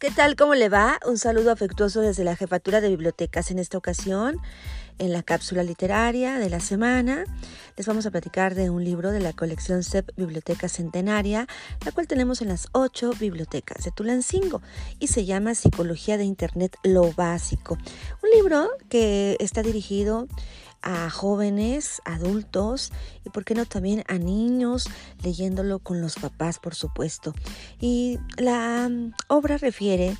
¿Qué 0.00 0.10
tal? 0.10 0.34
¿Cómo 0.34 0.54
le 0.54 0.70
va? 0.70 0.98
Un 1.06 1.18
saludo 1.18 1.52
afectuoso 1.52 2.00
desde 2.00 2.24
la 2.24 2.34
Jefatura 2.34 2.80
de 2.80 2.88
Bibliotecas. 2.88 3.50
En 3.50 3.58
esta 3.58 3.76
ocasión, 3.76 4.38
en 4.98 5.12
la 5.12 5.22
cápsula 5.22 5.62
literaria 5.62 6.38
de 6.38 6.48
la 6.48 6.60
semana, 6.60 7.24
les 7.76 7.86
vamos 7.86 8.06
a 8.06 8.10
platicar 8.10 8.54
de 8.54 8.70
un 8.70 8.82
libro 8.82 9.10
de 9.10 9.20
la 9.20 9.34
colección 9.34 9.82
CEP 9.82 10.10
Biblioteca 10.16 10.70
Centenaria, 10.70 11.46
la 11.84 11.92
cual 11.92 12.06
tenemos 12.06 12.40
en 12.40 12.48
las 12.48 12.68
ocho 12.72 13.12
bibliotecas 13.12 13.84
de 13.84 13.90
Tulancingo 13.90 14.62
y 14.98 15.08
se 15.08 15.26
llama 15.26 15.54
Psicología 15.54 16.16
de 16.16 16.24
Internet, 16.24 16.78
lo 16.82 17.12
básico. 17.12 17.76
Un 18.22 18.30
libro 18.30 18.70
que 18.88 19.36
está 19.38 19.62
dirigido 19.62 20.28
a 20.82 21.10
jóvenes, 21.10 22.00
adultos 22.04 22.92
y, 23.24 23.30
por 23.30 23.44
qué 23.44 23.54
no, 23.54 23.66
también 23.66 24.04
a 24.08 24.18
niños, 24.18 24.88
leyéndolo 25.22 25.78
con 25.78 26.00
los 26.00 26.16
papás, 26.16 26.58
por 26.58 26.74
supuesto. 26.74 27.34
Y 27.80 28.18
la 28.36 28.88
mm, 28.88 29.12
obra 29.28 29.58
refiere 29.58 30.16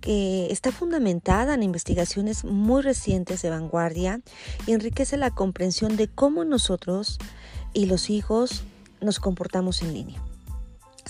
que 0.00 0.50
está 0.50 0.72
fundamentada 0.72 1.54
en 1.54 1.62
investigaciones 1.62 2.44
muy 2.44 2.82
recientes 2.82 3.42
de 3.42 3.50
vanguardia 3.50 4.20
y 4.66 4.72
enriquece 4.72 5.16
la 5.16 5.30
comprensión 5.30 5.96
de 5.96 6.08
cómo 6.08 6.44
nosotros 6.44 7.18
y 7.74 7.86
los 7.86 8.10
hijos 8.10 8.64
nos 9.00 9.20
comportamos 9.20 9.82
en 9.82 9.92
línea. 9.92 10.22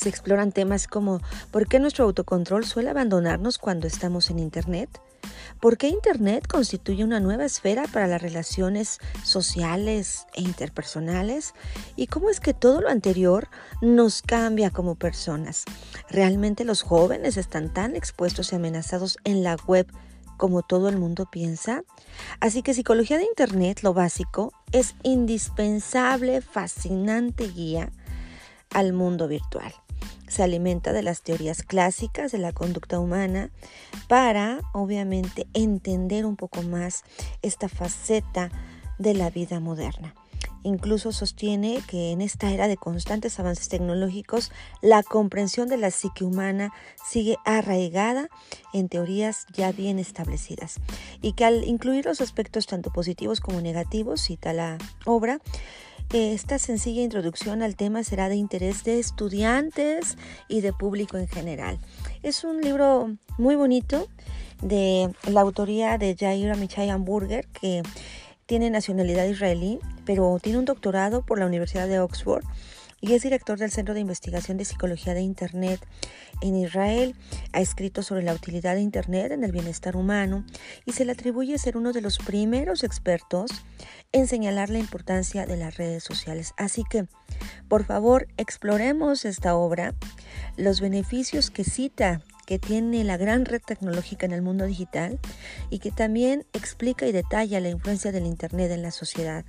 Se 0.01 0.09
exploran 0.09 0.53
temas 0.53 0.87
como 0.87 1.21
por 1.51 1.67
qué 1.69 1.79
nuestro 1.79 2.07
autocontrol 2.07 2.65
suele 2.65 2.89
abandonarnos 2.91 3.59
cuando 3.59 3.87
estamos 3.87 4.31
en 4.31 4.39
Internet, 4.39 5.01
¿Por 5.61 5.77
qué 5.77 5.89
Internet 5.89 6.47
constituye 6.47 7.05
una 7.05 7.21
nueva 7.21 7.45
esfera 7.45 7.85
para 7.93 8.07
las 8.07 8.23
relaciones 8.23 8.99
sociales 9.23 10.27
e 10.35 10.41
interpersonales? 10.41 11.53
¿Y 11.97 12.07
cómo 12.07 12.31
es 12.31 12.41
que 12.41 12.55
todo 12.55 12.81
lo 12.81 12.89
anterior 12.89 13.49
nos 13.83 14.23
cambia 14.23 14.71
como 14.71 14.95
personas? 14.95 15.65
¿Realmente 16.09 16.65
los 16.65 16.83
jóvenes 16.83 17.37
están 17.37 17.73
tan 17.73 17.95
expuestos 17.95 18.53
y 18.53 18.57
amenazados 18.57 19.19
en 19.25 19.43
la 19.43 19.57
web 19.67 19.87
como 20.39 20.63
todo 20.63 20.89
el 20.89 20.97
mundo 20.97 21.29
piensa? 21.31 21.83
Así 22.41 22.63
que 22.63 22.73
psicología 22.73 23.19
de 23.19 23.25
Internet, 23.25 23.81
lo 23.83 23.93
básico, 23.93 24.55
es 24.73 24.95
indispensable, 25.03 26.41
fascinante 26.41 27.49
guía 27.49 27.91
al 28.71 28.95
mundo 28.95 29.29
virtual 29.29 29.75
se 30.31 30.43
alimenta 30.45 30.93
de 30.93 31.03
las 31.03 31.23
teorías 31.23 31.63
clásicas 31.63 32.33
de 32.33 32.39
la 32.39 32.53
conducta 32.53 33.01
humana 33.01 33.51
para, 34.09 34.61
obviamente, 34.73 35.47
entender 35.53 36.25
un 36.25 36.37
poco 36.37 36.63
más 36.63 37.03
esta 37.43 37.69
faceta 37.69 38.51
de 38.99 39.15
la 39.15 39.29
vida 39.29 39.61
moderna. 39.61 40.15
Incluso 40.63 41.11
sostiene 41.11 41.83
que 41.87 42.13
en 42.13 42.21
esta 42.21 42.51
era 42.53 42.69
de 42.69 42.77
constantes 42.77 43.41
avances 43.41 43.69
tecnológicos, 43.69 44.53
la 44.83 45.03
comprensión 45.03 45.69
de 45.69 45.79
la 45.79 45.91
psique 45.91 46.23
humana 46.23 46.73
sigue 47.03 47.37
arraigada 47.45 48.29
en 48.75 48.89
teorías 48.89 49.47
ya 49.53 49.73
bien 49.73 49.99
establecidas 49.99 50.77
y 51.23 51.33
que 51.33 51.47
al 51.47 51.65
incluir 51.65 52.05
los 52.05 52.21
aspectos 52.21 52.67
tanto 52.67 52.91
positivos 52.93 53.41
como 53.41 53.61
negativos, 53.61 54.21
cita 54.21 54.53
la 54.53 54.77
obra, 55.07 55.41
esta 56.13 56.59
sencilla 56.59 57.03
introducción 57.03 57.63
al 57.63 57.77
tema 57.77 58.03
será 58.03 58.29
de 58.29 58.35
interés 58.35 58.83
de 58.83 58.99
estudiantes 58.99 60.17
y 60.49 60.61
de 60.61 60.73
público 60.73 61.17
en 61.19 61.29
general. 61.29 61.79
Es 62.23 62.43
un 62.43 62.61
libro 62.61 63.17
muy 63.39 63.55
bonito 63.55 64.09
de 64.61 65.15
la 65.29 65.41
autoría 65.41 65.99
de 65.99 66.17
Jair 66.19 66.51
Amichai 66.51 66.91
Hamburger, 66.91 67.47
que 67.49 67.83
tiene 68.47 68.71
nacionalidad 68.71 69.27
israelí, 69.27 69.79
pero 70.05 70.39
tiene 70.43 70.59
un 70.59 70.65
doctorado 70.65 71.25
por 71.25 71.39
la 71.39 71.47
Universidad 71.47 71.87
de 71.87 72.01
Oxford 72.01 72.45
y 73.01 73.15
es 73.15 73.23
director 73.23 73.59
del 73.59 73.71
Centro 73.71 73.95
de 73.95 74.01
Investigación 74.01 74.57
de 74.57 74.65
Psicología 74.65 75.15
de 75.15 75.23
Internet 75.23 75.87
en 76.41 76.57
Israel. 76.57 77.15
Ha 77.53 77.61
escrito 77.61 78.03
sobre 78.03 78.23
la 78.23 78.35
utilidad 78.35 78.75
de 78.75 78.81
Internet 78.81 79.33
en 79.33 79.45
el 79.45 79.53
bienestar 79.53 79.97
humano 79.97 80.45
y 80.85 80.93
se 80.93 81.05
le 81.05 81.13
atribuye 81.13 81.59
ser 81.59 81.77
uno 81.77 81.93
de 81.93 82.01
los 82.01 82.19
primeros 82.19 82.85
expertos 82.85 83.51
en 84.13 84.27
señalar 84.27 84.71
la 84.71 84.79
importancia 84.79 85.47
de 85.47 85.57
las 85.57 85.77
redes 85.77 86.05
sociales. 86.05 86.53
Así 86.57 86.85
que, 86.89 87.07
por 87.69 87.85
favor, 87.85 88.29
exploremos 88.37 89.25
esta 89.25 89.55
obra, 89.55 89.95
los 90.57 90.81
beneficios 90.81 91.51
que 91.51 91.65
cita 91.65 92.21
que 92.47 92.59
tiene 92.59 93.05
la 93.05 93.17
gran 93.17 93.45
red 93.45 93.63
tecnológica 93.65 94.27
en 94.27 94.33
el 94.33 94.43
mundo 94.43 94.67
digital 94.67 95.21
y 95.71 95.79
que 95.79 95.93
también 95.93 96.47
explica 96.53 97.07
y 97.07 97.13
detalla 97.13 97.61
la 97.61 97.69
influencia 97.69 98.11
del 98.11 98.27
Internet 98.27 98.73
en 98.73 98.83
la 98.83 98.91
sociedad. 98.91 99.45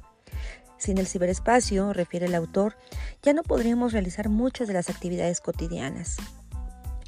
Sin 0.82 0.98
el 0.98 1.06
ciberespacio, 1.06 1.94
refiere 1.94 2.26
el 2.26 2.34
autor, 2.34 2.76
ya 3.22 3.34
no 3.34 3.44
podríamos 3.44 3.94
realizar 3.94 4.30
muchas 4.30 4.68
de 4.68 4.74
las 4.74 4.90
actividades 4.90 5.40
cotidianas. 5.40 6.18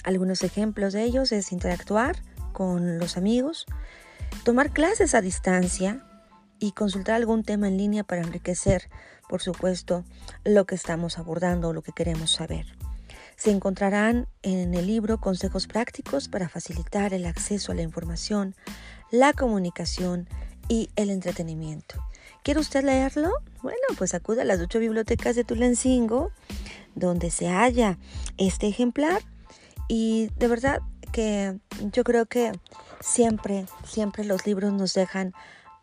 Algunos 0.03 0.43
ejemplos 0.43 0.93
de 0.93 1.01
ellos 1.01 1.31
es 1.31 1.51
interactuar 1.51 2.17
con 2.51 2.99
los 2.99 3.17
amigos, 3.17 3.65
tomar 4.43 4.69
clases 4.69 5.15
a 5.15 5.21
distancia 5.21 6.05
y 6.59 6.73
consultar 6.73 7.15
algún 7.15 7.41
tema 7.43 7.67
en 7.67 7.77
línea 7.77 8.03
para 8.03 8.21
enriquecer, 8.21 8.91
por 9.27 9.41
supuesto, 9.41 10.05
lo 10.45 10.65
que 10.67 10.75
estamos 10.75 11.17
abordando 11.17 11.69
o 11.69 11.73
lo 11.73 11.81
que 11.81 11.93
queremos 11.93 12.29
saber. 12.29 12.67
Se 13.37 13.49
encontrarán 13.49 14.27
en 14.43 14.75
el 14.75 14.85
libro 14.85 15.19
consejos 15.19 15.65
prácticos 15.65 16.27
para 16.27 16.47
facilitar 16.47 17.11
el 17.11 17.25
acceso 17.25 17.71
a 17.71 17.75
la 17.75 17.81
información, 17.81 18.53
la 19.09 19.33
comunicación 19.33 20.29
y 20.67 20.89
el 20.95 21.09
entretenimiento. 21.09 21.95
¿Quiere 22.43 22.59
usted 22.59 22.83
leerlo? 22.83 23.31
Bueno, 23.61 23.79
pues 23.97 24.13
acude 24.13 24.41
a 24.41 24.45
las 24.45 24.59
ocho 24.59 24.79
bibliotecas 24.79 25.35
de 25.35 25.43
Tulancingo, 25.43 26.31
donde 26.95 27.31
se 27.31 27.47
halla 27.47 27.97
este 28.37 28.67
ejemplar. 28.67 29.21
Y 29.87 30.29
de 30.37 30.47
verdad 30.47 30.81
que 31.11 31.57
yo 31.91 32.03
creo 32.03 32.25
que 32.25 32.51
siempre, 32.99 33.65
siempre 33.85 34.25
los 34.25 34.45
libros 34.45 34.73
nos 34.73 34.93
dejan 34.93 35.33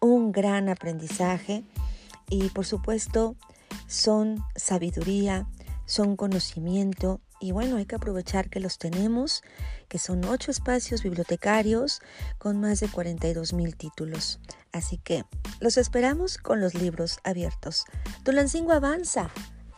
un 0.01 0.33
gran 0.33 0.69
aprendizaje 0.69 1.65
y 2.29 2.49
por 2.49 2.67
supuesto 2.67 3.37
son 3.87 4.43
sabiduría, 4.57 5.47
son 5.85 6.17
conocimiento 6.17 7.21
y 7.41 7.53
bueno, 7.53 7.77
hay 7.77 7.87
que 7.87 7.97
aprovechar 7.97 8.51
que 8.51 8.61
los 8.61 8.79
tenemos, 8.79 9.43
que 9.89 9.99
son 9.99 10.25
ocho 10.27 10.51
espacios 10.51 11.03
bibliotecarios 11.03 12.03
con 12.39 12.61
más 12.61 12.81
de 12.81 12.89
42 12.89 13.55
mil 13.55 13.77
títulos. 13.77 14.41
Así 14.73 14.99
que 14.99 15.25
los 15.59 15.79
esperamos 15.79 16.37
con 16.37 16.61
los 16.61 16.75
libros 16.75 17.19
abiertos. 17.25 17.87
Tulancingo 18.25 18.73
avanza 18.73 19.31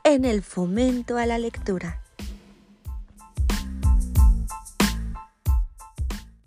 en 0.04 0.24
el 0.24 0.42
fomento 0.42 1.16
a 1.16 1.26
la 1.26 1.38
lectura. 1.38 2.02